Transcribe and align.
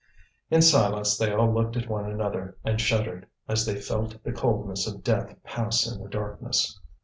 In 0.49 0.63
silence 0.63 1.15
they 1.15 1.31
all 1.31 1.53
looked 1.53 1.77
at 1.77 1.87
one 1.87 2.09
another, 2.09 2.57
and 2.65 2.81
shuddered 2.81 3.27
as 3.47 3.67
they 3.67 3.79
felt 3.79 4.17
the 4.23 4.31
coldness 4.31 4.87
of 4.87 5.03
death 5.03 5.35
pass 5.43 5.85
in 5.85 6.01
the 6.01 6.09
darkness. 6.09 6.81